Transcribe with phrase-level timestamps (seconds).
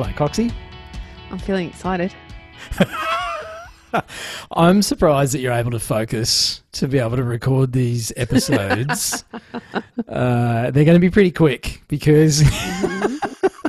[0.00, 0.52] Hello, Coxie.
[1.32, 2.14] I'm feeling excited.
[4.52, 9.24] I'm surprised that you're able to focus to be able to record these episodes.
[10.08, 12.42] uh, they're going to be pretty quick because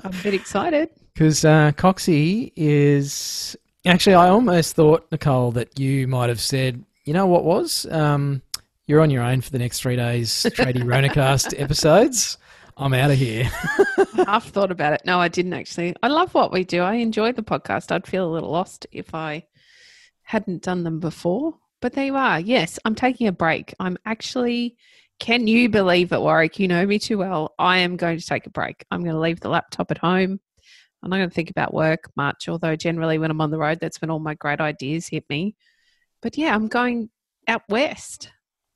[0.03, 0.89] I'm a bit excited.
[1.15, 3.57] because uh, Coxie is
[3.87, 4.13] actually.
[4.13, 8.43] I almost thought Nicole that you might have said, you know what was um,
[8.85, 10.45] you're on your own for the next three days.
[10.51, 12.37] Tradie Ronacast episodes.
[12.79, 13.43] I'm out of here.
[14.25, 15.01] Half thought about it.
[15.05, 15.95] No, I didn't actually.
[16.01, 16.81] I love what we do.
[16.81, 17.91] I enjoy the podcast.
[17.91, 19.43] I'd feel a little lost if I
[20.23, 21.55] hadn't done them before.
[21.81, 22.39] But there you are.
[22.39, 23.73] Yes, I'm taking a break.
[23.81, 24.77] I'm actually,
[25.19, 26.57] can you believe it, Warwick?
[26.57, 27.53] You know me too well.
[27.59, 28.85] I am going to take a break.
[28.89, 30.39] I'm going to leave the laptop at home.
[31.03, 33.79] I'm not going to think about work much, although generally when I'm on the road,
[33.81, 35.55] that's when all my great ideas hit me.
[36.21, 37.09] But yeah, I'm going
[37.47, 38.31] out west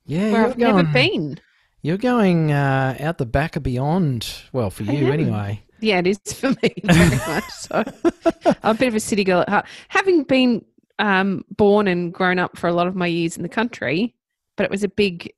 [0.06, 1.40] Yeah, where I've never been.
[1.84, 4.34] You're going uh, out the back of beyond.
[4.54, 5.12] Well, for I you am.
[5.12, 5.62] anyway.
[5.82, 7.50] Yeah, it is for me very much.
[7.50, 7.84] So
[8.64, 9.66] I'm a bit of a city girl at heart.
[9.90, 10.64] Having been
[10.98, 14.16] um, born and grown up for a lot of my years in the country,
[14.56, 15.34] but it was a big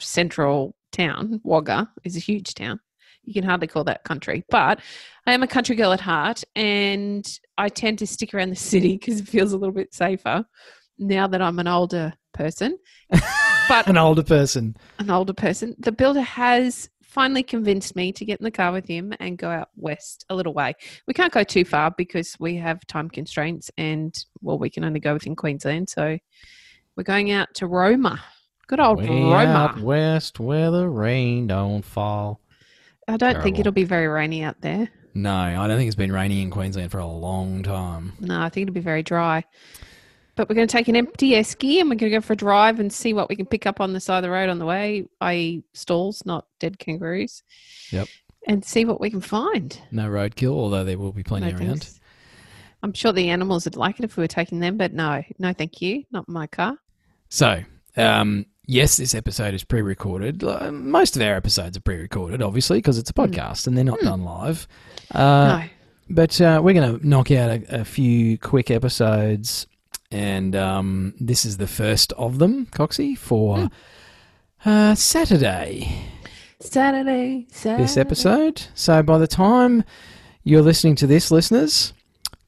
[0.00, 1.42] central town.
[1.44, 2.80] Wagga is a huge town.
[3.24, 4.80] You can hardly call that country, but
[5.26, 7.26] I am a country girl at heart, and
[7.58, 10.46] I tend to stick around the city because it feels a little bit safer
[10.98, 12.78] now that I'm an older person.
[13.68, 14.76] But An older person.
[14.98, 15.74] an older person.
[15.78, 19.48] The builder has finally convinced me to get in the car with him and go
[19.48, 20.74] out west a little way.
[21.06, 24.98] We can't go too far because we have time constraints and, well, we can only
[25.00, 25.88] go within Queensland.
[25.88, 26.18] So
[26.96, 28.20] we're going out to Roma.
[28.66, 29.44] Good old Way Roma.
[29.46, 32.40] out west where the rain don't fall.
[33.06, 34.88] I don't think it'll be very rainy out there.
[35.12, 38.14] No, I don't think it's been raining in Queensland for a long time.
[38.18, 39.44] No, I think it'll be very dry.
[40.36, 42.36] But we're going to take an empty esky and we're going to go for a
[42.36, 44.58] drive and see what we can pick up on the side of the road on
[44.58, 47.42] the way, i.e., stalls, not dead kangaroos.
[47.90, 48.08] Yep.
[48.46, 49.78] And see what we can find.
[49.90, 51.88] No roadkill, although there will be plenty No around.
[52.82, 55.52] I'm sure the animals would like it if we were taking them, but no, no,
[55.54, 56.76] thank you, not my car.
[57.30, 57.62] So,
[57.96, 60.44] um, yes, this episode is pre-recorded.
[60.44, 64.00] Uh, Most of our episodes are pre-recorded, obviously, because it's a podcast and they're not
[64.00, 64.68] done live.
[65.14, 65.64] Uh, no,
[66.10, 69.66] But uh, we're going to knock out a, a few quick episodes,
[70.10, 73.70] and um, this is the first of them, Coxie, for
[74.64, 76.02] uh, Saturday.
[76.60, 77.82] Saturday, Saturday.
[77.82, 78.66] this episode.
[78.74, 79.84] So by the time
[80.42, 81.92] you're listening to this, listeners,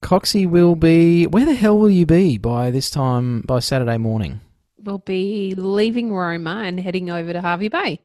[0.02, 1.26] Coxie will be.
[1.26, 4.40] Where the hell will you be by this time, by Saturday morning?
[4.78, 8.00] We'll be leaving Roma and heading over to Hervey Bay.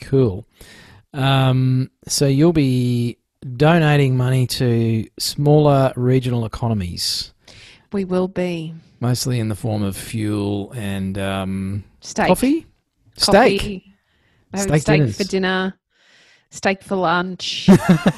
[0.00, 0.46] Cool.
[1.12, 3.18] Um, so you'll be
[3.56, 7.32] donating money to smaller regional economies,
[7.92, 12.66] We will be mostly in the form of fuel and um, steak, coffee,
[13.16, 13.60] steak.
[13.60, 13.86] Coffee.
[14.56, 15.16] Steak steak dinners.
[15.16, 15.78] for dinner,
[16.50, 17.68] steak for lunch,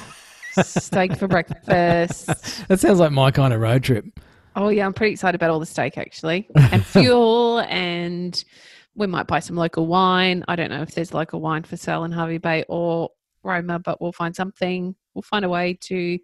[0.63, 2.27] steak for breakfast.
[2.69, 4.07] That sounds like my kind of road trip.
[4.57, 8.43] Oh yeah, I'm pretty excited about all the steak actually, and fuel, and
[8.95, 10.43] we might buy some local wine.
[10.49, 13.11] I don't know if there's local wine for sale in Hervey Bay or
[13.43, 14.95] Roma, but we'll find something.
[15.15, 16.19] We'll find a way to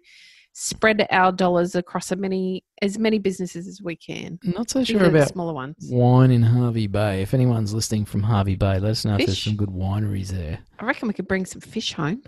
[0.59, 4.37] spread our dollars across as many as many businesses as we can.
[4.43, 5.75] Not so sure about smaller ones.
[5.89, 7.21] wine in Hervey Bay.
[7.21, 10.59] If anyone's listening from Hervey Bay, let us know if there's some good wineries there.
[10.79, 12.23] I reckon we could bring some fish home.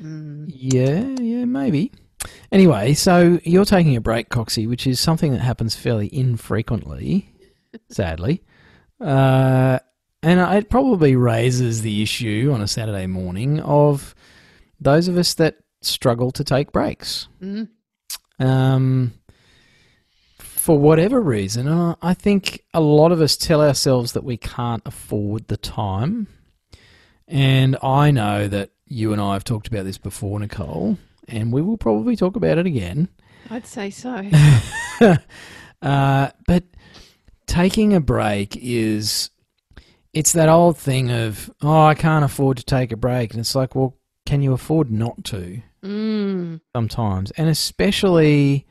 [0.00, 0.46] Mm.
[0.48, 1.92] Yeah, yeah, maybe.
[2.50, 7.28] Anyway, so you're taking a break, Coxie, which is something that happens fairly infrequently,
[7.90, 8.42] sadly.
[8.98, 9.78] Uh,
[10.22, 14.14] and it probably raises the issue on a Saturday morning of
[14.80, 17.28] those of us that struggle to take breaks.
[17.42, 17.68] Mm.
[18.38, 19.14] Um,
[20.38, 24.82] for whatever reason, uh, I think a lot of us tell ourselves that we can't
[24.86, 26.26] afford the time.
[27.28, 30.98] And I know that you and I have talked about this before, Nicole,
[31.28, 33.08] and we will probably talk about it again.
[33.50, 34.22] I'd say so.
[35.82, 36.64] uh, but
[37.46, 39.30] taking a break is
[40.12, 43.54] it's that old thing of oh i can't afford to take a break and it's
[43.54, 43.96] like well
[44.26, 46.60] can you afford not to Mm.
[46.74, 48.66] sometimes and especially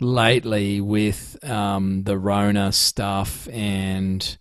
[0.00, 4.36] lately with um, the rona stuff and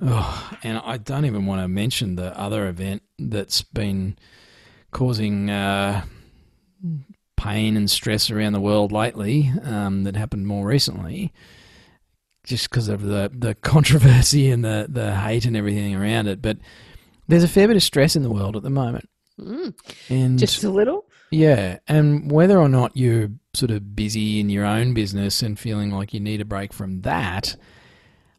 [0.00, 4.16] oh, and i don't even want to mention the other event that's been
[4.92, 6.02] causing uh,
[7.36, 11.32] pain and stress around the world lately um, that happened more recently,
[12.44, 16.40] just because of the, the controversy and the, the hate and everything around it.
[16.42, 16.58] But
[17.28, 19.08] there's a fair bit of stress in the world at the moment.
[19.38, 19.74] Mm.
[20.08, 21.06] And Just a little.
[21.30, 25.90] yeah, and whether or not you're sort of busy in your own business and feeling
[25.90, 27.56] like you need a break from that,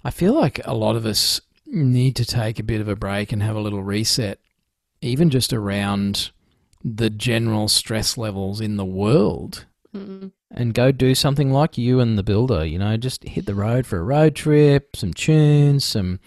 [0.03, 3.31] I feel like a lot of us need to take a bit of a break
[3.31, 4.39] and have a little reset,
[5.01, 6.31] even just around
[6.83, 9.65] the general stress levels in the world.
[9.95, 10.31] Mm.
[10.51, 13.85] And go do something like you and the builder, you know, just hit the road
[13.85, 16.19] for a road trip, some tunes, some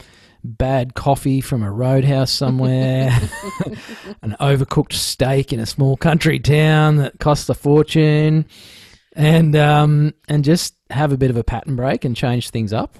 [0.45, 3.11] bad coffee from a roadhouse somewhere,
[4.23, 8.47] an overcooked steak in a small country town that costs a fortune,
[9.15, 12.99] and um, and just have a bit of a pattern break and change things up.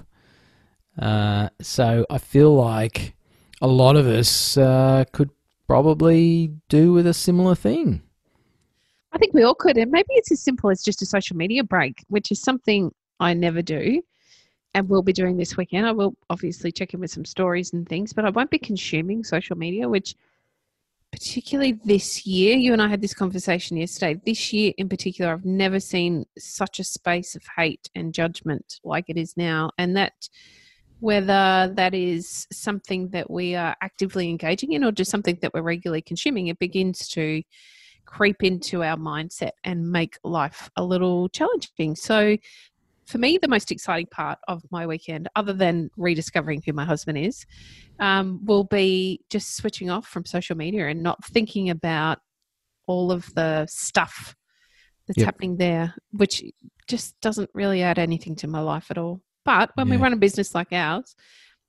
[0.99, 3.15] Uh, so I feel like
[3.61, 5.31] a lot of us uh, could
[5.67, 8.01] probably do with a similar thing.
[9.11, 9.77] I think we all could.
[9.77, 13.33] And maybe it's as simple as just a social media break, which is something I
[13.33, 14.01] never do
[14.73, 15.85] and will be doing this weekend.
[15.85, 19.23] I will obviously check in with some stories and things, but I won't be consuming
[19.23, 20.15] social media, which
[21.11, 24.19] particularly this year, you and I had this conversation yesterday.
[24.25, 29.05] This year in particular, I've never seen such a space of hate and judgment like
[29.09, 29.69] it is now.
[29.77, 30.27] And that
[31.01, 35.61] whether that is something that we are actively engaging in or just something that we're
[35.61, 37.43] regularly consuming, it begins to
[38.05, 41.95] creep into our mindset and make life a little challenging.
[41.95, 42.37] So,
[43.05, 47.17] for me, the most exciting part of my weekend, other than rediscovering who my husband
[47.17, 47.45] is,
[47.99, 52.19] um, will be just switching off from social media and not thinking about
[52.87, 54.35] all of the stuff
[55.07, 55.25] that's Yep.
[55.25, 56.43] happening there, which
[56.87, 59.21] just doesn't really add anything to my life at all.
[59.45, 61.15] But when we run a business like ours,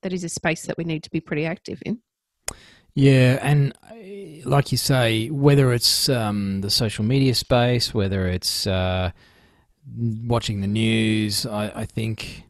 [0.02, 2.00] that is a space that we need to be pretty active in.
[2.94, 3.74] Yeah, and
[4.44, 9.10] like you say, whether it's um, the social media space, whether it's uh,
[9.96, 12.44] watching the news, I, I think,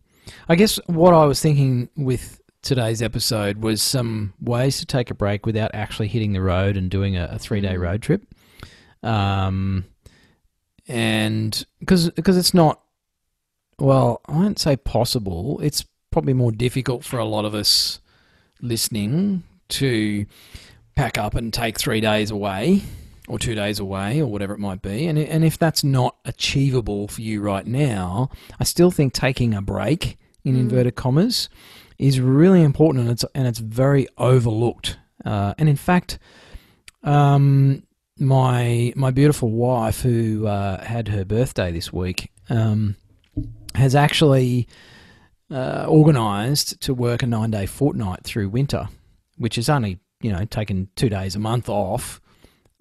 [0.48, 5.14] I guess what I was thinking with today's episode was some ways to take a
[5.14, 7.80] break without actually hitting the road and doing a, a three day Mm.
[7.80, 8.22] road trip.
[9.02, 9.84] Um,
[10.88, 12.80] and because because it's not,
[13.78, 15.60] well, I won't say possible.
[15.62, 18.00] It's probably more difficult for a lot of us
[18.60, 20.24] listening to
[20.94, 22.82] pack up and take three days away
[23.28, 25.06] or two days away or whatever it might be.
[25.06, 28.28] And, and if that's not achievable for you right now,
[28.60, 30.60] I still think taking a break, in Mm.
[30.60, 31.48] inverted commas,
[31.98, 34.98] is really important and it's, and it's very overlooked.
[35.24, 36.18] Uh, and in fact,
[37.02, 37.82] um,
[38.18, 42.96] my my beautiful wife, who uh, had her birthday this week, um,
[43.74, 44.68] has actually
[45.50, 48.88] uh, organised to work a nine day fortnight through winter,
[49.36, 52.20] which is only you know taken two days a month off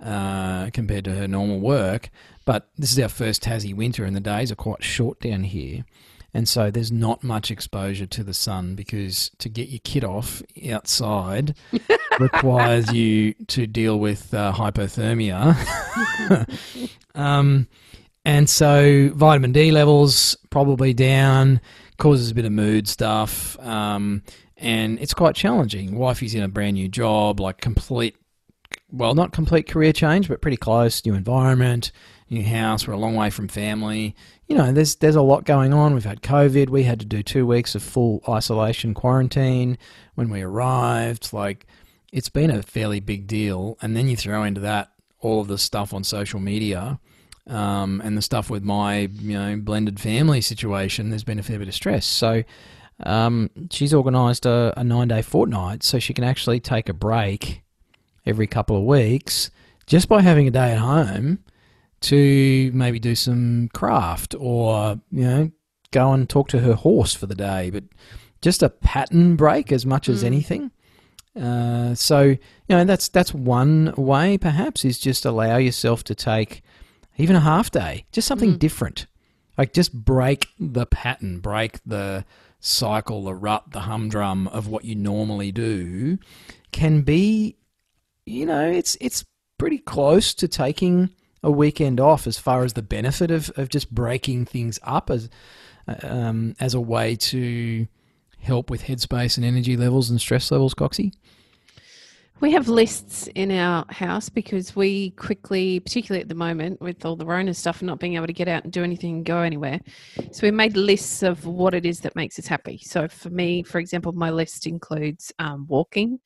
[0.03, 2.09] uh, compared to her normal work.
[2.45, 5.85] But this is our first Tassie winter, and the days are quite short down here.
[6.33, 10.41] And so there's not much exposure to the sun because to get your kid off
[10.71, 11.55] outside
[12.19, 15.55] requires you to deal with uh, hypothermia.
[17.15, 17.67] um,
[18.25, 21.61] and so vitamin D levels probably down,
[21.97, 24.23] causes a bit of mood stuff, um,
[24.57, 25.91] and it's quite challenging.
[25.91, 28.15] Wifey's in a brand new job, like complete,
[28.93, 31.03] well, not complete career change, but pretty close.
[31.03, 31.91] New environment,
[32.29, 32.87] new house.
[32.87, 34.15] We're a long way from family.
[34.47, 35.95] You know, there's there's a lot going on.
[35.95, 36.69] We've had COVID.
[36.69, 39.79] We had to do two weeks of full isolation quarantine
[40.13, 41.33] when we arrived.
[41.33, 41.65] Like,
[42.11, 43.79] it's been a fairly big deal.
[43.81, 46.99] And then you throw into that all of the stuff on social media
[47.47, 51.09] um, and the stuff with my you know blended family situation.
[51.09, 52.05] There's been a fair bit of stress.
[52.05, 52.43] So
[52.99, 57.63] um, she's organised a, a nine day fortnight so she can actually take a break
[58.25, 59.51] every couple of weeks
[59.85, 61.39] just by having a day at home
[62.01, 65.51] to maybe do some craft or you know
[65.91, 67.83] go and talk to her horse for the day but
[68.41, 70.25] just a pattern break as much as Mm.
[70.27, 70.71] anything
[71.39, 72.37] uh, so you
[72.69, 76.61] know that's that's one way perhaps is just allow yourself to take
[77.17, 78.59] even a half day just something Mm.
[78.59, 79.07] different
[79.57, 82.25] like just break the pattern break the
[82.59, 86.17] cycle the rut the humdrum of what you normally do
[86.71, 87.55] can be
[88.25, 89.25] you know it's it's
[89.57, 91.09] pretty close to taking
[91.43, 95.29] a weekend off as far as the benefit of, of just breaking things up as
[96.03, 97.87] um, as a way to
[98.39, 101.13] help with headspace and energy levels and stress levels, Coxie?
[102.39, 107.15] We have lists in our house because we quickly, particularly at the moment with all
[107.15, 109.37] the Rona stuff and not being able to get out and do anything and go
[109.37, 109.79] anywhere.
[110.31, 112.79] So we made lists of what it is that makes us happy.
[112.83, 116.19] So for me, for example, my list includes um, walking,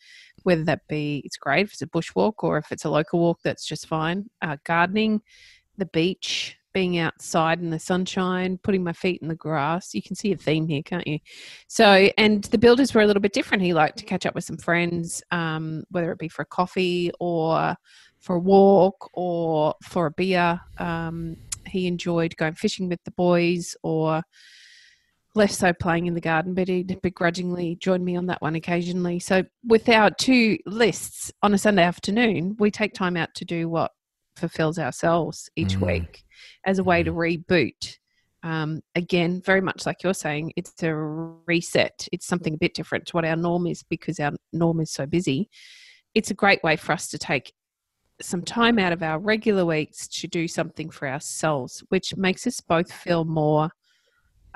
[0.48, 3.38] whether that be, it's great if it's a bushwalk or if it's a local walk,
[3.44, 4.30] that's just fine.
[4.42, 5.22] Uh, gardening,
[5.78, 9.94] the beach, being outside in the sunshine, putting my feet in the grass.
[9.94, 11.20] You can see a theme here, can't you?
[11.68, 13.62] So, and the builders were a little bit different.
[13.62, 17.12] He liked to catch up with some friends, um, whether it be for a coffee
[17.20, 17.76] or
[18.22, 20.62] for a walk or for a beer.
[20.78, 21.36] Um,
[21.66, 24.24] he enjoyed going fishing with the boys or
[25.38, 29.20] less so playing in the garden, but he'd begrudgingly join me on that one occasionally.
[29.20, 33.70] So, with our two lists on a Sunday afternoon, we take time out to do
[33.70, 33.92] what
[34.36, 35.88] fulfills ourselves each Mm.
[35.88, 36.24] week
[36.66, 37.98] as a way to reboot.
[38.44, 42.08] Um, again, very much like you're saying, it's a reset.
[42.12, 45.06] It's something a bit different to what our norm is because our norm is so
[45.06, 45.50] busy.
[46.14, 47.54] It's a great way for us to take
[48.22, 52.62] some time out of our regular weeks to do something for ourselves, which makes us
[52.62, 53.70] both feel more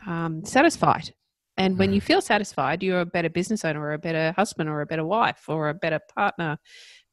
[0.07, 1.13] um, satisfied.
[1.57, 4.81] And when you feel satisfied, you're a better business owner, or a better husband, or
[4.81, 6.57] a better wife, or a better partner,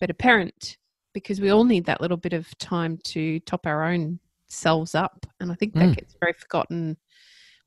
[0.00, 0.78] better parent,
[1.12, 5.26] because we all need that little bit of time to top our own selves up.
[5.40, 5.96] And I think that Mm.
[5.96, 6.96] gets very forgotten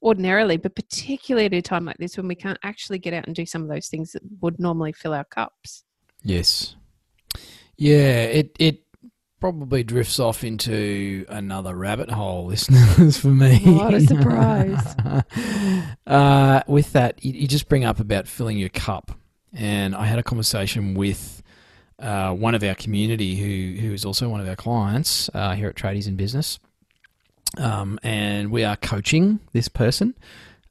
[0.01, 3.36] ordinarily, but particularly at a time like this when we can't actually get out and
[3.36, 5.84] do some of those things that would normally fill our cups.
[6.24, 6.75] Yes.
[7.78, 8.84] Yeah, it it
[9.42, 13.60] probably drifts off into another rabbit hole, listeners, for me.
[13.66, 14.96] What a surprise.
[16.08, 19.12] uh, with that, you, you just bring up about filling your cup.
[19.52, 21.44] And I had a conversation with
[22.00, 25.68] uh, one of our community who, who is also one of our clients uh, here
[25.68, 26.60] at Tradies in Business.
[27.58, 30.16] Um, and we are coaching this person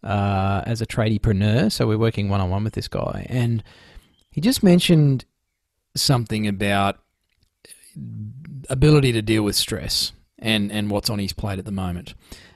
[0.02, 1.70] uh, as a tradiepreneur.
[1.70, 3.26] So we're working one on one with this guy.
[3.28, 3.62] And
[4.30, 5.26] he just mentioned
[5.94, 7.00] something about
[8.68, 12.14] ability to deal with stress and, and what's on his plate at the moment.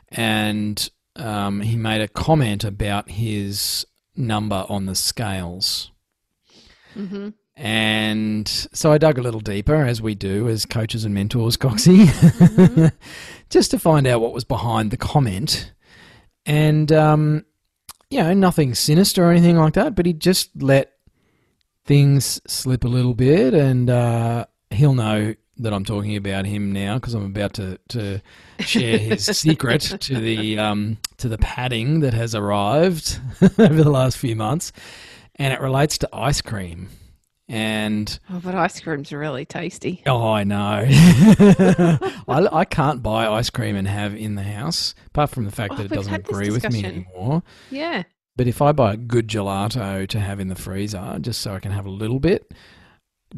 [0.09, 3.87] And um, he made a comment about his
[4.17, 5.91] number on the scales.
[6.95, 11.57] hmm And so I dug a little deeper, as we do as coaches and mentors,
[11.59, 12.93] Coxie,
[13.51, 15.73] just to find out what was behind the comment.
[16.47, 17.45] And, um,
[18.11, 20.93] you know, nothing sinister or anything like that, but he just let
[21.85, 23.55] things slip a little bit.
[23.55, 28.21] And uh, he'll know that I'm talking about him now because I'm about to, to
[28.59, 33.21] share his secret to the um, to the padding that has arrived
[33.59, 34.73] over the last few months,
[35.37, 36.89] and it relates to ice cream.
[37.47, 40.03] And Oh, but ice cream's really tasty.
[40.07, 45.31] oh, I know, I, I can't buy ice cream and have in the house, apart
[45.31, 47.43] from the fact Oh, that it doesn't agree with me anymore.
[47.71, 48.05] Yeah.
[48.37, 51.61] But if I buy a good gelato to have in the freezer, just so I
[51.61, 52.51] can have a little bit,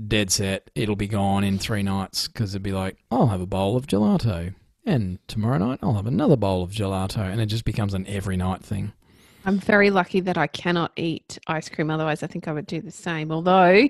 [0.06, 3.46] dead set, it'll be gone in three nights because it'd be like, I'll have a
[3.46, 4.54] bowl of gelato.
[4.84, 7.18] And tomorrow night, I'll have another bowl of gelato.
[7.20, 8.92] And it just becomes an every night thing.
[9.44, 11.90] I'm very lucky that I cannot eat ice cream.
[11.90, 13.30] Otherwise, I think I would do the same.
[13.32, 13.88] Although,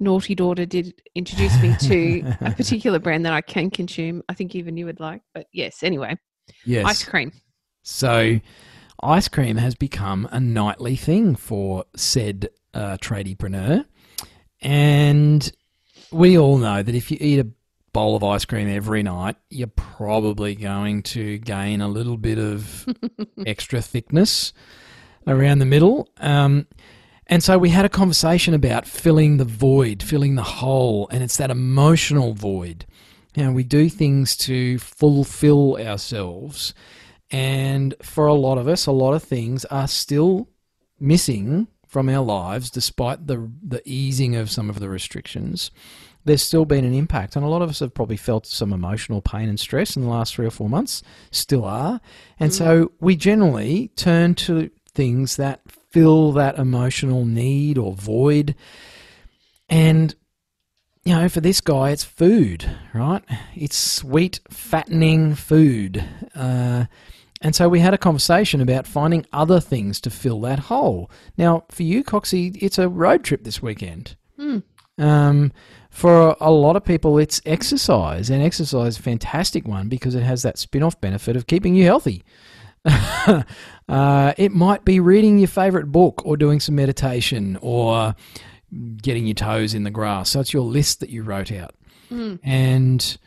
[0.00, 4.22] naughty daughter did introduce me to a particular brand that I can consume.
[4.28, 5.22] I think even you would like.
[5.34, 6.16] But yes, anyway,
[6.64, 6.86] Yes.
[6.86, 7.32] ice cream.
[7.82, 8.38] So,
[9.02, 13.84] ice cream has become a nightly thing for said uh, tradiepreneur.
[14.62, 15.52] And
[16.10, 17.48] we all know that if you eat a
[17.92, 22.86] bowl of ice cream every night, you're probably going to gain a little bit of
[23.46, 24.52] extra thickness
[25.26, 26.08] around the middle.
[26.18, 26.66] Um,
[27.26, 31.36] and so we had a conversation about filling the void, filling the hole, and it's
[31.36, 32.86] that emotional void.
[33.34, 36.74] You know, we do things to fulfill ourselves.
[37.30, 40.48] And for a lot of us, a lot of things are still
[41.00, 45.70] missing from our lives despite the the easing of some of the restrictions.
[46.24, 49.20] There's still been an impact, and a lot of us have probably felt some emotional
[49.20, 52.00] pain and stress in the last three or four months, still are.
[52.40, 58.54] And so we generally turn to things that fill that emotional need or void.
[59.68, 60.14] And
[61.04, 63.24] you know, for this guy, it's food, right?
[63.54, 66.02] It's sweet, fattening food.
[66.34, 66.86] Uh,
[67.42, 71.10] and so we had a conversation about finding other things to fill that hole.
[71.36, 74.16] Now, for you, Coxie, it's a road trip this weekend.
[74.36, 74.58] Hmm.
[74.98, 75.52] Um,
[75.90, 80.22] for a lot of people, it's exercise, and exercise is a fantastic one because it
[80.22, 82.24] has that spin off benefit of keeping you healthy.
[82.84, 88.14] uh, it might be reading your favorite book or doing some meditation or
[89.02, 90.30] getting your toes in the grass.
[90.30, 91.74] So it's your list that you wrote out.
[92.10, 92.38] Mm.
[92.42, 93.18] And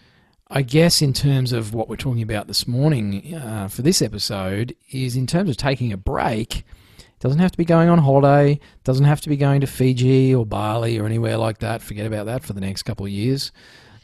[0.50, 4.76] I guess in terms of what we're talking about this morning uh, for this episode
[4.92, 6.58] is in terms of taking a break.
[7.00, 8.60] It doesn't have to be going on holiday.
[8.84, 11.82] Doesn't have to be going to Fiji or Bali or anywhere like that.
[11.82, 13.52] Forget about that for the next couple of years.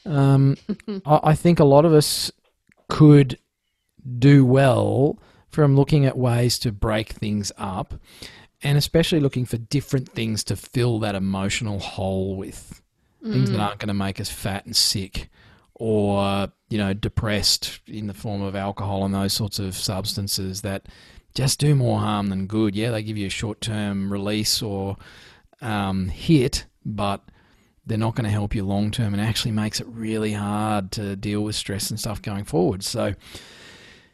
[0.06, 0.58] Um,
[1.06, 2.32] I, I think a lot of us
[2.90, 3.38] could
[4.18, 5.20] do well
[5.50, 7.94] from looking at ways to break things up,
[8.64, 12.82] and especially looking for different things to fill that emotional hole with
[13.22, 13.62] things that Mm.
[13.62, 15.30] aren't going to make us fat and sick
[15.82, 20.86] or you know depressed in the form of alcohol and those sorts of substances that
[21.34, 22.76] just do more harm than good.
[22.76, 24.98] Yeah, they give you a short term release or
[25.60, 27.24] um, hit, but
[27.88, 31.16] they're not going to help you long term and actually makes it really hard to
[31.16, 32.84] deal with stress and stuff going forward.
[32.84, 33.16] So,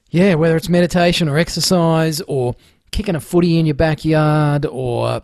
[0.10, 2.56] yeah, whether it's meditation or exercise or
[2.92, 5.22] kicking a footy in your backyard or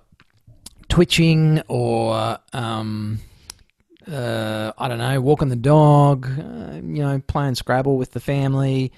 [0.89, 3.19] twitching or um,
[4.11, 8.91] uh, I don't know, walking the dog, uh, you know, playing Scrabble with the family.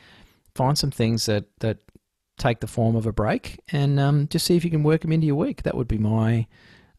[0.56, 1.78] Find some things that that
[2.38, 5.12] take the form of a break, and um, just see if you can work them
[5.12, 5.64] into your week.
[5.64, 6.48] That would be my,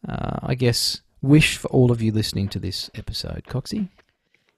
[0.07, 3.43] uh, I guess, wish for all of you listening to this episode.
[3.47, 3.89] Coxie,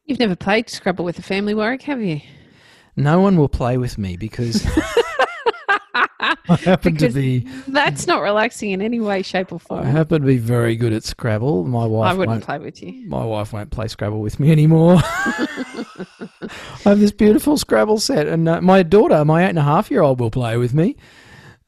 [0.05, 2.21] You've never played Scrabble with the family, Warwick, have you?
[2.95, 4.65] no one will play with me because
[6.49, 9.81] I happen to be That's not relaxing in any way, shape, or form.
[9.81, 11.65] I happen to be very good at Scrabble.
[11.65, 13.07] My wife I wouldn't play with you.
[13.07, 14.97] My wife won't play Scrabble with me anymore.
[16.85, 19.91] I have this beautiful Scrabble set, and uh, my daughter, my eight and a half
[19.91, 20.95] year old, will play with me.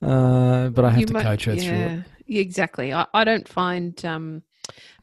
[0.02, 1.68] Uh, but I have You to mu- coach her through it.
[1.92, 2.94] yeah, yeah, exactly.
[2.94, 4.42] I, I don't find um,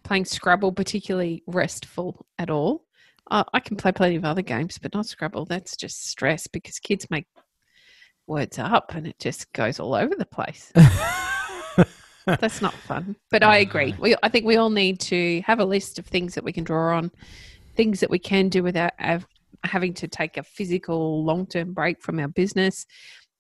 [0.03, 2.85] playing Scrabble particularly restful at all.
[3.31, 5.45] I can play plenty of other games, but not Scrabble.
[5.45, 7.27] That's just stress because kids make
[8.29, 10.73] words up and it just goes all over the place.
[12.27, 13.17] That's not fun.
[13.31, 13.95] But I agree.
[13.99, 16.65] We, I think we all need to have a list of things that we can
[16.65, 17.11] draw on,
[17.75, 19.27] things that we can do without av-
[19.65, 22.87] having to take a physical long term break from our business.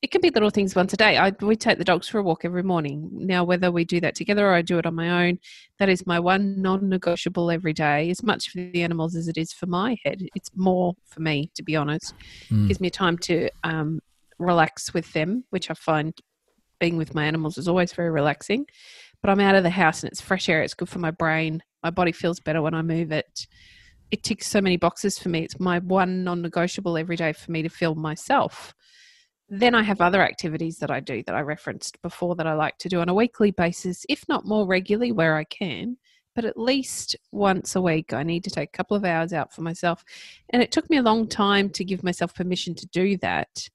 [0.00, 1.18] It can be little things once a day.
[1.18, 3.10] I, we take the dogs for a walk every morning.
[3.12, 5.40] Now, whether we do that together or I do it on my own,
[5.80, 8.08] that is my one non negotiable every day.
[8.08, 10.22] As much for the animals as it is for my head.
[10.36, 12.14] It's more for me, to be honest.
[12.48, 12.68] Mm.
[12.68, 13.98] Gives me time to um,
[14.38, 16.14] relax with them, which I find
[16.80, 18.66] being with my animals is always very relaxing.
[19.20, 20.62] But I'm out of the house and it's fresh air.
[20.62, 21.62] It's good for my brain.
[21.82, 23.46] My body feels better when I move it.
[24.10, 25.40] It ticks so many boxes for me.
[25.40, 28.74] It's my one non negotiable every day for me to feel myself.
[29.50, 32.78] Then I have other activities that I do that I referenced before that I like
[32.78, 35.96] to do on a weekly basis, if not more regularly where I can.
[36.34, 39.52] But at least once a week, I need to take a couple of hours out
[39.52, 40.04] for myself.
[40.50, 43.68] And it took me a long time to give myself permission to do that.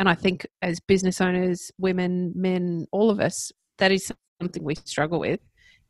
[0.00, 4.10] And I think as business owners, women, men, all of us, that is
[4.40, 5.40] something we struggle with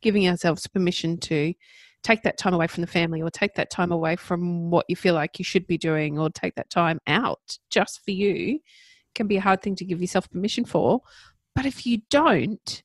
[0.03, 1.55] giving ourselves permission to
[2.03, 4.97] take that time away from the family or take that time away from what you
[4.97, 8.59] feel like you should be doing or take that time out just for you
[9.15, 11.01] can be a hard thing to give yourself permission for.
[11.55, 12.83] But if you don't,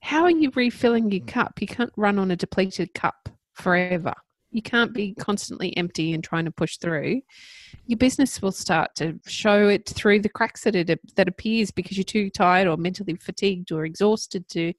[0.00, 1.60] how are you refilling your cup?
[1.60, 4.14] You can't run on a depleted cup forever.
[4.52, 7.22] You can't be constantly empty and trying to push through.
[7.86, 11.96] Your business will start to show it through the cracks that it that appears because
[11.96, 14.72] you're too tired or mentally fatigued or exhausted to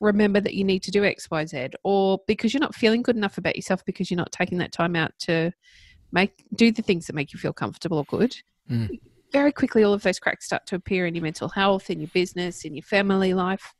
[0.00, 3.16] remember that you need to do X, Y, Z, or because you're not feeling good
[3.16, 5.52] enough about yourself because you're not taking that time out to
[6.12, 8.36] make do the things that make you feel comfortable or good.
[8.70, 9.00] Mm.
[9.32, 12.10] Very quickly, all of those cracks start to appear in your mental health, in your
[12.14, 13.74] business, in your family life,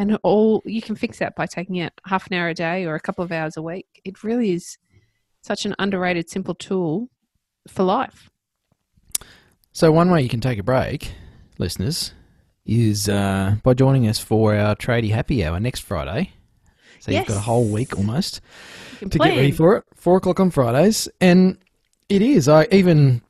[0.00, 2.94] and all you can fix that by taking out half an hour a day or
[2.94, 4.00] a couple of hours a week.
[4.02, 4.78] It really is
[5.42, 7.10] such an underrated, simple tool
[7.68, 8.30] for life.
[9.72, 11.12] So one way you can take a break,
[11.58, 12.14] listeners,
[12.64, 16.32] is uh, by joining us for our tradie happy hour next Friday.
[17.00, 18.40] So you've got a whole week almost
[19.00, 19.84] to get ready for it.
[19.94, 21.58] Four o'clock on Fridays, and
[22.08, 22.48] it is.
[22.48, 23.20] I even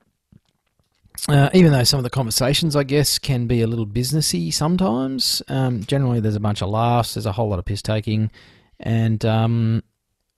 [1.29, 5.43] uh, even though some of the conversations, I guess, can be a little businessy sometimes.
[5.49, 7.15] Um, generally, there's a bunch of laughs.
[7.15, 8.31] There's a whole lot of piss taking,
[8.79, 9.83] and um,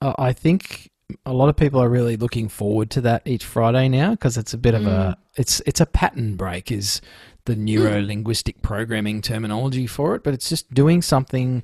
[0.00, 0.90] I think
[1.26, 4.54] a lot of people are really looking forward to that each Friday now because it's
[4.54, 7.00] a bit of a it's it's a pattern break is
[7.44, 11.62] the neuro linguistic programming terminology for it, but it's just doing something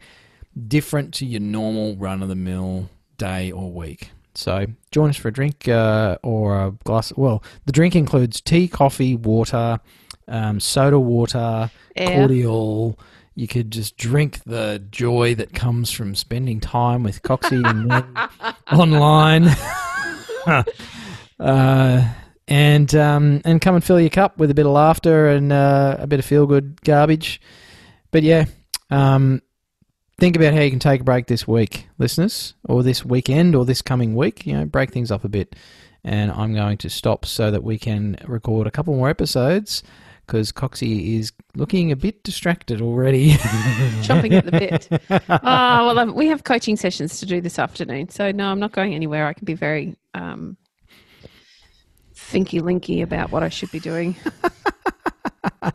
[0.66, 4.10] different to your normal run of the mill day or week.
[4.38, 7.12] So join us for a drink uh, or a glass.
[7.16, 9.80] Well, the drink includes tea, coffee, water,
[10.28, 12.20] um, soda water, Air.
[12.20, 13.00] cordial.
[13.34, 17.92] You could just drink the joy that comes from spending time with Coxie and
[18.72, 19.48] online.
[21.40, 22.08] uh,
[22.46, 25.96] and um, and come and fill your cup with a bit of laughter and uh,
[25.98, 27.40] a bit of feel good garbage.
[28.12, 28.44] But yeah,
[28.88, 29.42] um,
[30.18, 33.64] think about how you can take a break this week, listeners, or this weekend, or
[33.64, 34.46] this coming week.
[34.46, 35.56] You know, break things up a bit.
[36.04, 39.82] And I'm going to stop so that we can record a couple more episodes
[40.26, 43.32] because Coxie is looking a bit distracted already.
[44.02, 44.88] Chomping at the bit.
[45.10, 48.10] Oh, well, um, we have coaching sessions to do this afternoon.
[48.10, 49.26] So, no, I'm not going anywhere.
[49.26, 50.56] I can be very um,
[52.14, 54.16] thinky linky about what I should be doing.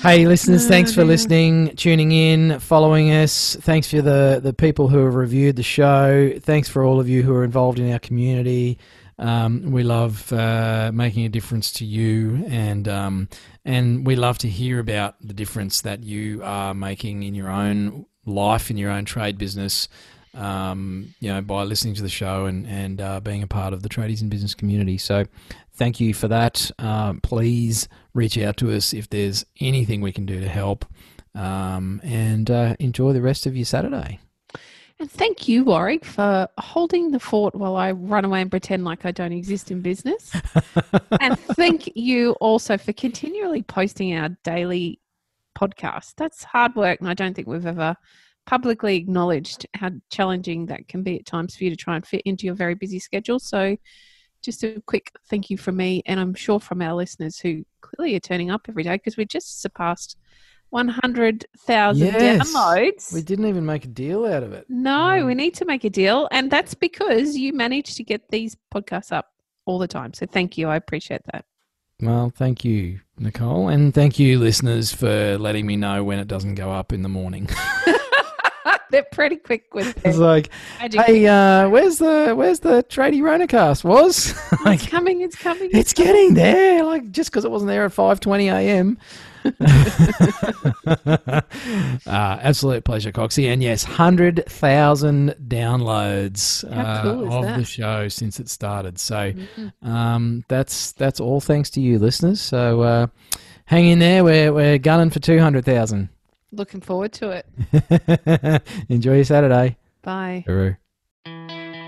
[0.00, 3.54] Hey, listeners, thanks for listening, tuning in, following us.
[3.60, 6.32] Thanks for the, the people who have reviewed the show.
[6.40, 8.78] Thanks for all of you who are involved in our community.
[9.18, 13.28] Um, we love uh, making a difference to you, and um,
[13.64, 18.06] and we love to hear about the difference that you are making in your own
[18.24, 19.86] life, in your own trade business.
[20.34, 23.82] Um, you know, by listening to the show and and uh, being a part of
[23.82, 24.96] the tradies and business community.
[24.96, 25.26] So,
[25.74, 26.70] thank you for that.
[26.78, 30.86] Uh, please reach out to us if there's anything we can do to help.
[31.34, 34.20] Um, and uh, enjoy the rest of your Saturday.
[35.02, 39.04] And thank you, Warwick, for holding the fort while I run away and pretend like
[39.04, 40.30] I don't exist in business.
[41.20, 45.00] and thank you also for continually posting our daily
[45.58, 46.14] podcast.
[46.16, 47.96] That's hard work, and I don't think we've ever
[48.46, 52.22] publicly acknowledged how challenging that can be at times for you to try and fit
[52.24, 53.38] into your very busy schedule.
[53.38, 53.76] So,
[54.42, 58.16] just a quick thank you from me, and I'm sure from our listeners who clearly
[58.16, 60.16] are turning up every day because we just surpassed
[60.70, 62.40] 100,000 Yes.
[62.52, 63.12] downloads.
[63.12, 64.66] We didn't even make a deal out of it.
[64.68, 66.28] No, Um, we need to make a deal.
[66.32, 69.30] And that's because you manage to get these podcasts up
[69.64, 70.12] all the time.
[70.14, 70.68] So thank you.
[70.68, 71.44] I appreciate that.
[72.00, 76.56] Well, thank you, Nicole, and thank you, listeners, for letting me know when it doesn't
[76.56, 77.48] go up in the morning.
[78.92, 80.02] They're pretty quick with it.
[80.04, 81.00] it's like, magic.
[81.00, 83.82] hey, uh, where's the where's the tradie Ronacast?
[83.82, 85.70] Was like, it's coming, it's coming.
[85.72, 86.84] it's getting there.
[86.84, 88.98] Like just because it wasn't there at five twenty a.m.
[90.86, 91.40] uh,
[92.06, 97.58] absolute pleasure, Coxie, and yes, hundred thousand downloads How uh, cool of that?
[97.58, 98.98] the show since it started.
[98.98, 99.72] So Mhm.
[99.82, 102.40] um, that's that's all thanks to you, listeners.
[102.40, 103.06] So uh,
[103.64, 104.22] hang in there.
[104.24, 106.08] We're we're gunning for two hundred thousand.
[106.52, 108.62] Looking forward to it.
[108.88, 109.76] Enjoy your Saturday.
[110.02, 110.44] Bye.
[110.46, 110.76] Hooroo.